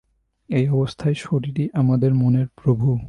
এই 0.49 0.69
অবস্থায় 0.69 1.13
শরীরই 1.13 1.69
আমাদের 1.73 2.13
মনের 2.13 2.47
প্রভু। 2.55 2.99